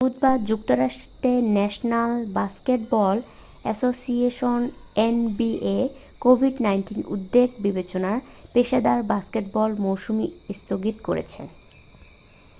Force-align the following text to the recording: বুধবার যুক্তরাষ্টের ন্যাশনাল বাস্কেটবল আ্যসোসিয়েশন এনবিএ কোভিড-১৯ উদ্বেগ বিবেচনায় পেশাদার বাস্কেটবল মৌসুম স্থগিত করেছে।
বুধবার 0.03 0.37
যুক্তরাষ্টের 0.45 1.39
ন্যাশনাল 1.53 2.11
বাস্কেটবল 2.33 3.15
আ্যসোসিয়েশন 3.65 4.61
এনবিএ 4.99 5.77
কোভিড-১৯ 6.21 6.81
উদ্বেগ 7.07 7.49
বিবেচনায় 7.59 8.21
পেশাদার 8.53 8.99
বাস্কেটবল 9.11 9.69
মৌসুম 9.85 10.17
স্থগিত 10.53 10.97
করেছে। 11.07 11.41